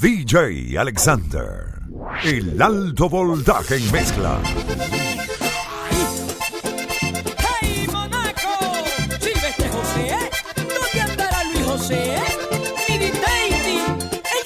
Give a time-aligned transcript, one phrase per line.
[0.00, 1.78] DJ Alexander.
[2.24, 4.40] El alto voltaje en mezcla.
[7.60, 8.48] ¡Hey, Monaco!
[9.20, 10.08] ¡Sirve este José!
[10.08, 10.30] ¿eh?
[10.56, 12.14] ¿Dónde andará Luis José?
[12.14, 12.22] ¿eh?
[12.88, 13.78] ¡Mini Daisy!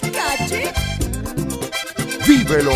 [0.03, 0.73] ¡El cache!
[2.27, 2.75] ¡Vívelo!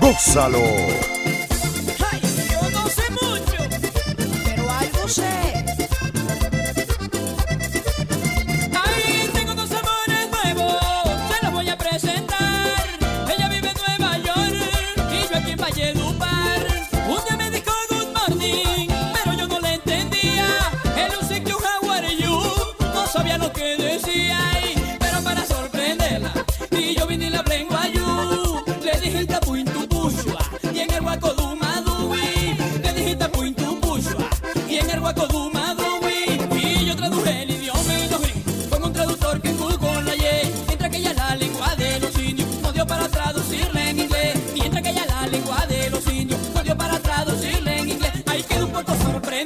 [0.00, 1.19] ¡Gózalo!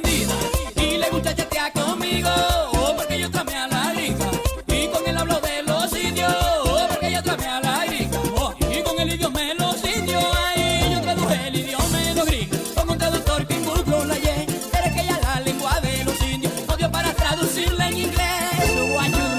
[0.07, 2.29] y le gusta chatear conmigo,
[2.73, 4.29] oh, porque yo tramé a la rica.
[4.67, 6.33] Y con él hablo de los sitios,
[6.65, 8.19] oh, porque yo tramé a la rica.
[8.35, 12.25] Oh, y con el idioma de los sitios, ahí yo traduje el idioma de los
[12.25, 12.59] gringos.
[12.75, 16.21] Con un traductor que involucró la Y, pero es que ya la lengua de los
[16.21, 18.25] indios no dio para traducirla en inglés.
[18.93, 19.35] What you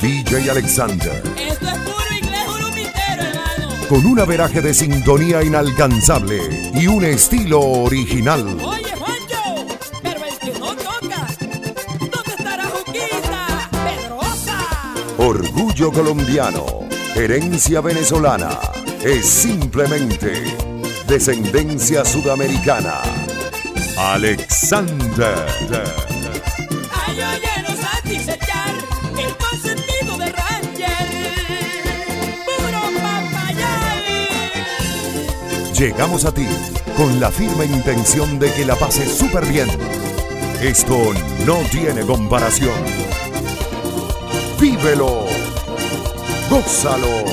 [0.00, 1.22] DJ Alexander.
[1.38, 3.88] Esto es puro inglés, urumitero, hermano.
[3.88, 8.55] Con un averaje de sintonía inalcanzable y un estilo original.
[15.18, 16.64] Orgullo colombiano,
[17.14, 18.58] herencia venezolana,
[19.02, 20.44] es simplemente
[21.06, 23.00] descendencia sudamericana.
[23.96, 25.46] Alexander.
[32.44, 32.86] Puro.
[35.78, 36.46] Llegamos a ti
[36.96, 39.68] con la firme intención de que la pases súper bien.
[40.62, 41.12] Esto
[41.44, 42.72] no tiene comparación
[44.76, 45.26] vívelo,
[46.50, 47.24] gózalo.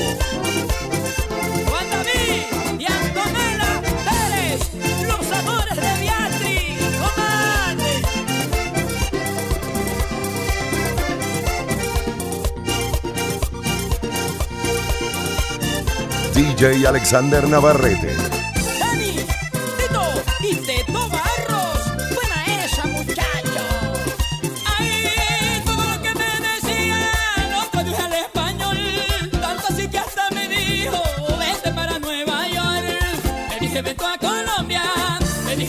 [1.68, 4.60] Juan David y Antonella Pérez,
[5.06, 7.92] los amores de Beatriz, comadre.
[16.34, 18.33] DJ Alexander Navarrete.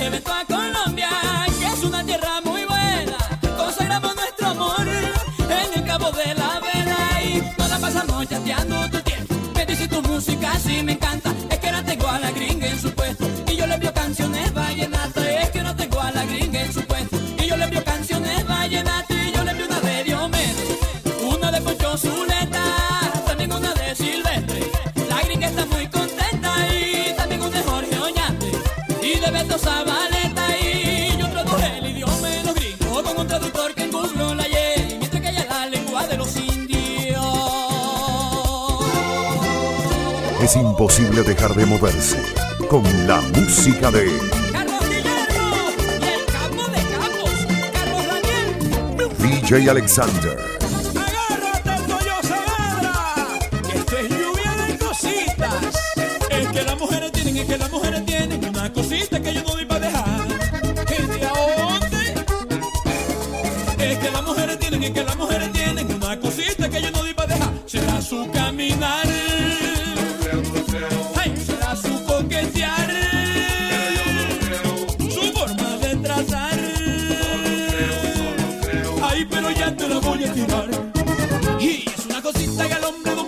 [0.06, 0.35] que me
[40.46, 42.22] es imposible dejar de moverse
[42.70, 44.06] con la música de
[44.54, 48.06] Carlos Guillermo y el campo de Campos, Carlos
[49.18, 49.40] Daniel.
[49.42, 50.55] DJ Alexander.
[79.52, 80.70] ya te la voy a tirar.
[81.60, 83.25] Y es una cosita que al hombre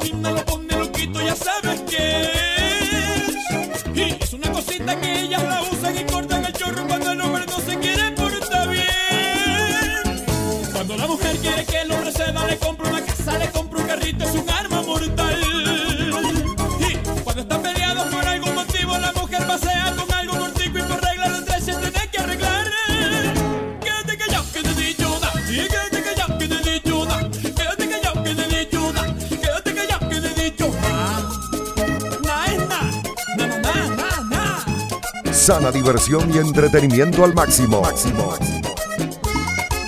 [35.48, 37.80] sana diversión y entretenimiento al máximo.
[37.80, 38.34] máximo.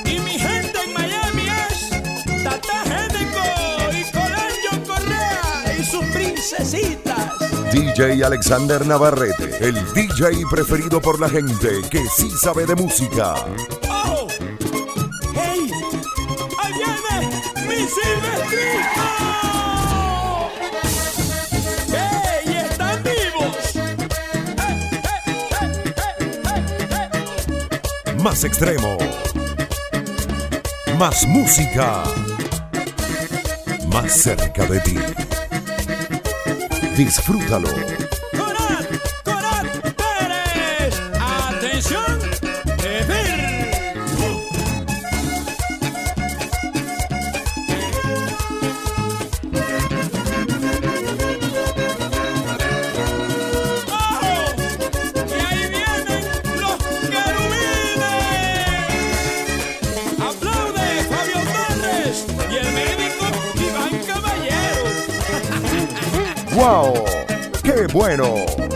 [0.06, 1.90] Y mi gente en Miami es
[2.46, 3.44] Tata Génico
[3.92, 7.34] y Colanjo Correa y sus princesitas.
[7.74, 13.36] DJ Alexander Navarrete, el DJ preferido por la gente que sí sabe de música.
[13.90, 14.28] ¡Oh!
[15.36, 15.70] ¡Hey!
[16.64, 18.99] ¡Ahí viene mi Silvestri!
[28.40, 28.98] Más extremo.
[30.98, 32.04] Más música.
[33.92, 34.96] Más cerca de ti.
[36.96, 37.99] Disfrútalo.
[66.60, 66.94] ¡Wow!
[67.64, 68.69] ¡Qué bueno!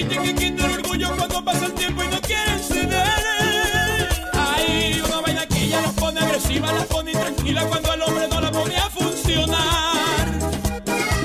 [0.00, 4.30] Y que quita el orgullo cuando pasa el tiempo y no quiere ceder.
[4.32, 8.40] Hay una vaina que ella las pone agresiva, las pone intranquila cuando el hombre no
[8.40, 10.26] la pone a funcionar.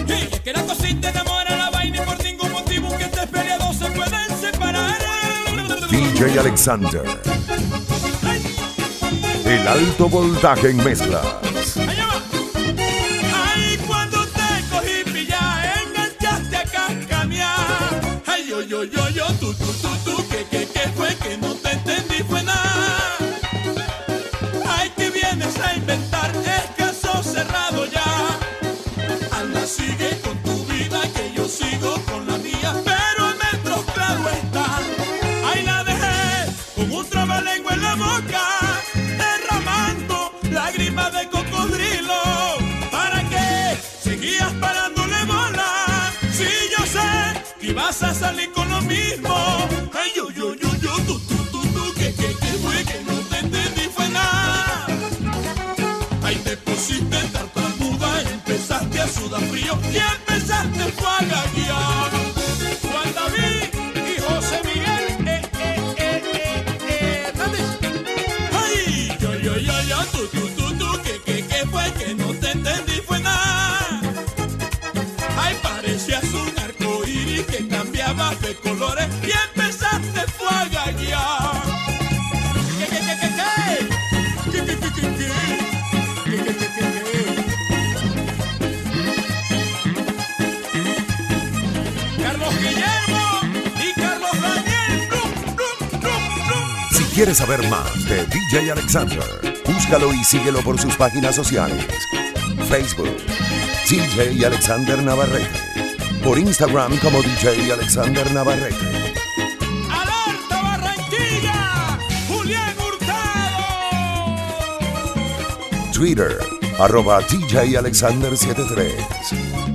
[0.07, 3.77] Y es que la cosita enamora la vaina y por ningún motivo que estés peleados
[3.77, 4.99] se pueden separar.
[5.89, 7.03] DJ Alexander.
[9.45, 11.44] El alto voltaje en mezclas.
[19.45, 23.17] Tú, tú, tú, tú, que, fue que no te entendí, fue nada.
[24.67, 26.31] Ay, que vienes a inventar,
[26.77, 28.39] caso cerrado ya.
[29.39, 32.73] Anda, sigue con tu vida, que yo sigo con la mía.
[32.83, 34.65] Pero el metro, claro está.
[35.47, 38.43] Ahí la dejé con un trabalengua en la boca,
[38.93, 42.21] derramando lágrimas de cocodrilo.
[42.91, 46.11] ¿Para qué seguías parándole bola?
[46.31, 51.35] Si yo sé que ibas a salir con Ay, yo, yo, yo, yo, tú, tú,
[51.51, 54.85] tú, tú, que, que, que fue que no te entendí, fue nada.
[56.23, 61.54] Ahí te pusiste tartamuda, empezaste a sudar frío y empezaste a gaguear.
[97.15, 99.23] Quieres saber más de DJ Alexander,
[99.65, 101.85] búscalo y síguelo por sus páginas sociales.
[102.67, 103.15] Facebook,
[103.89, 105.47] DJ Alexander Navarrete.
[106.21, 108.75] Por Instagram como DJ Alexander Navarrete.
[115.93, 116.37] Twitter,
[116.79, 118.93] arroba DJ Alexander 73.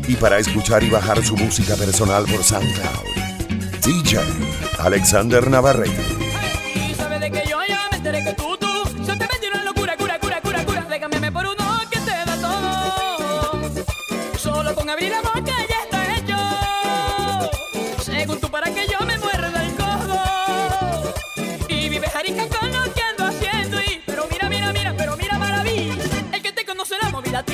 [0.09, 3.06] Y para escuchar y bajar su música personal por SoundCloud,
[3.82, 4.18] DJ
[4.78, 6.19] Alexander Navarrete.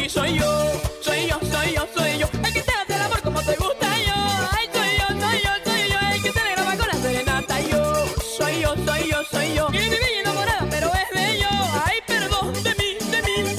[0.09, 0.73] Soy yo.
[1.01, 2.27] Soy yo, soy yo, soy yo.
[2.45, 4.15] El que te hace el amor como te gusta yo.
[4.53, 5.99] Ay, soy yo, soy yo, soy yo.
[6.15, 7.95] El que te graba con la serenata yo.
[8.37, 9.69] Soy yo, soy yo, soy yo.
[9.73, 11.49] Y viví enamorada, pero es de yo.
[11.85, 13.57] Ay, perdón de mí, de mí.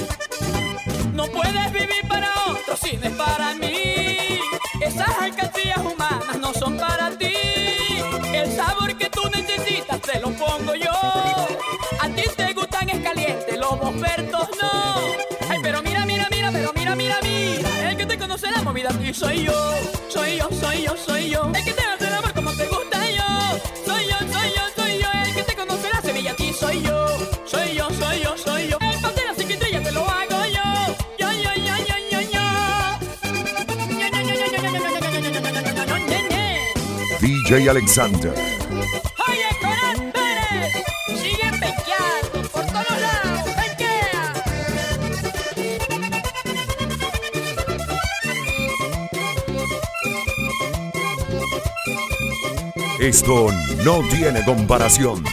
[1.13, 4.39] No puedes vivir para otro si no es para mí.
[4.82, 7.34] Esas alcancías humanas no son para ti.
[8.34, 10.92] El sabor que tú necesitas te lo pongo yo.
[12.00, 15.06] A ti te gustan es caliente, los ofertos no.
[19.13, 19.53] soy yo,
[20.09, 21.51] soy yo, soy yo, soy yo.
[21.53, 23.23] El que te hace el amor como te gusta yo.
[23.85, 25.07] Soy yo, soy yo, soy yo.
[25.25, 27.07] El que te conocerá Sevilla a ti soy yo,
[27.45, 28.77] soy yo, soy yo, soy yo.
[28.81, 30.95] El pantera sin quintrilla te lo hago yo.
[31.19, 32.41] Yo, yo, yo, yo, yo, yo.
[37.21, 38.56] DJ Alexander.
[53.00, 53.50] Esto
[53.86, 55.24] no tiene comparación.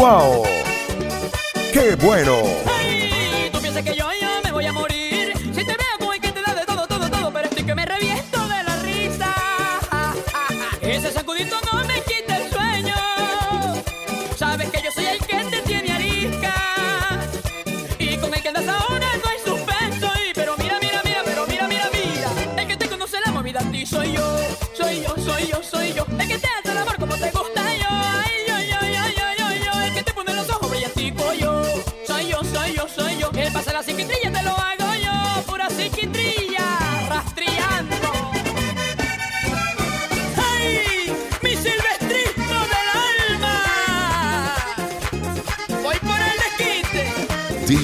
[0.00, 0.44] ¡Wow!
[1.74, 2.69] ¡Qué bueno!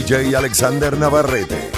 [0.06, 1.68] DJ Alexander Navarrete.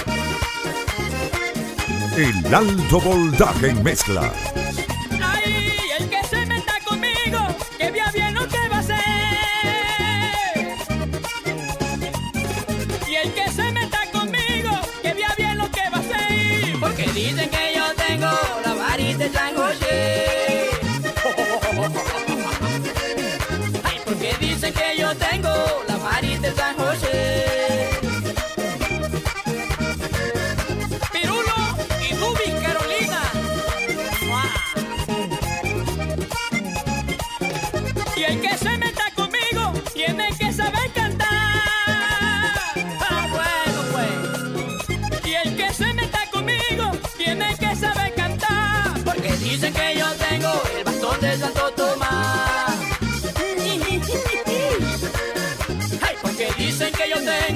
[2.15, 4.31] El alto voltaje en mezcla.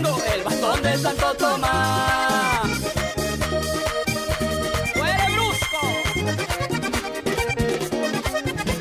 [0.09, 2.67] el bastón de Santo Tomás.
[4.93, 5.79] Tú eres brusco.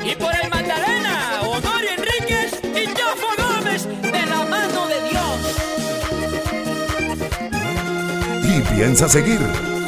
[0.03, 5.39] Y por el Magdalena, Honorio Enríquez y Jofo Gómez, de la mano de Dios.
[8.43, 9.39] Y piensa seguir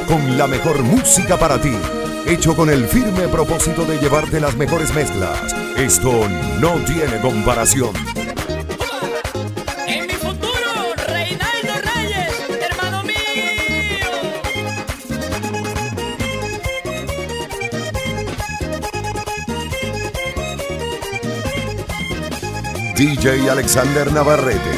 [0.08, 1.76] con la mejor música para ti.
[2.26, 5.54] Hecho con el firme propósito de llevarte las mejores mezclas.
[5.78, 6.28] Esto
[6.60, 8.25] no tiene comparación.
[22.96, 24.72] DJ Alexander Navarrete.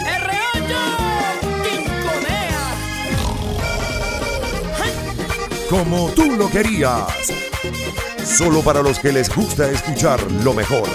[0.00, 0.72] R8
[1.62, 2.64] Quinconea.
[5.70, 7.32] Como tú lo querías.
[8.24, 10.88] Solo para los que les gusta escuchar lo mejor.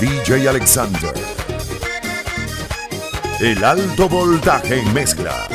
[0.00, 1.12] DJ Alexander.
[3.40, 5.48] El alto voltaje en mezcla.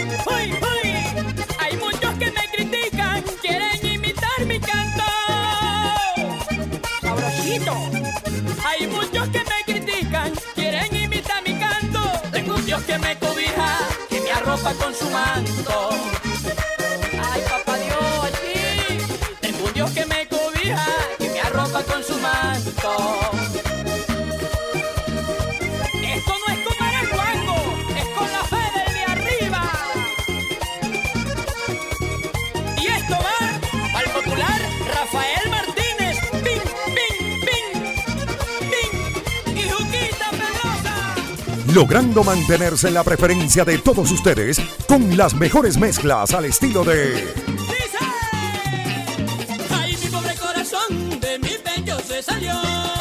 [14.75, 16.16] con su manto.
[41.77, 47.31] logrando mantenerse en la preferencia de todos ustedes con las mejores mezclas al estilo de...
[50.01, 51.62] Mi pobre corazón de mis
[52.07, 52.97] se salió!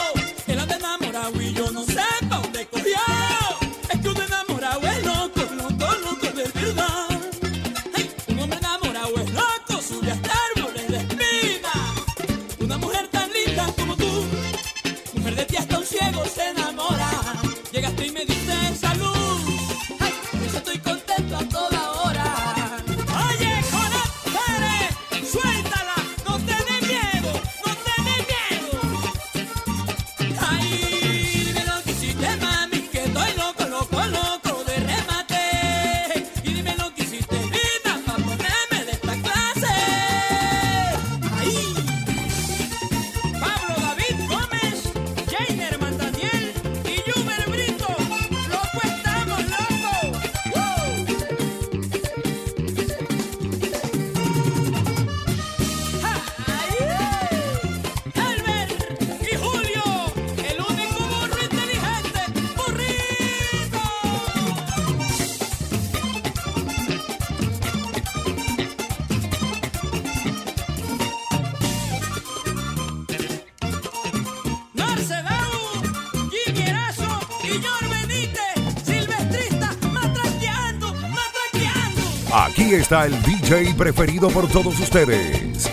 [82.66, 85.70] Aquí está el DJ preferido por todos ustedes.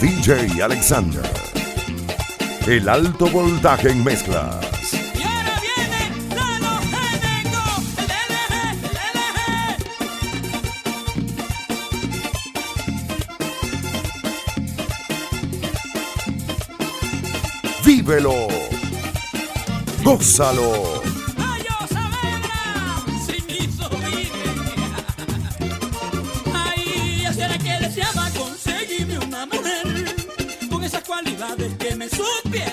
[0.00, 1.30] DJ Alexander.
[2.66, 4.58] El alto voltaje en mezcla.
[17.84, 18.48] vívelo,
[20.02, 20.97] gózalo.
[32.18, 32.67] super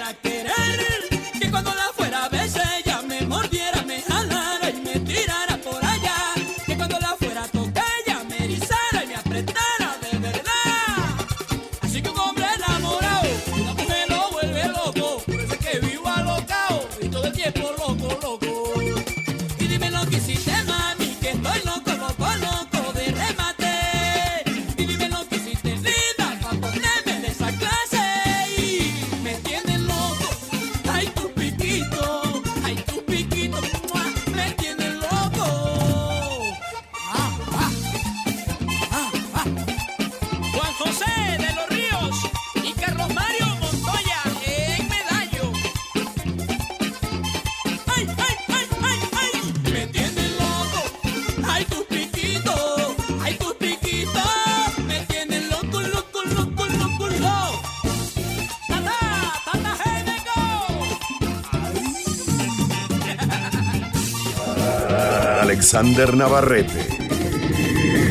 [65.76, 66.88] Alexander Navarrete.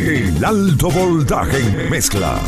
[0.06, 2.38] El alto voltaje en mezcla.